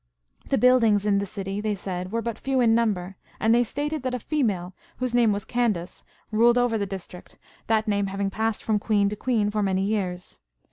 [0.49, 4.01] The buildings in the citr, they said, were but few in number, and they stated
[4.01, 8.63] that 'a female, whose name was Candace, ruled over the district, that name having passed
[8.65, 10.39] fi'om queen to queen for many years.